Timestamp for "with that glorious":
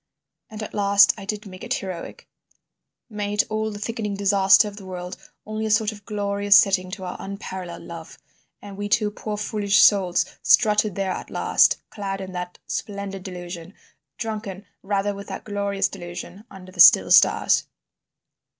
15.13-15.87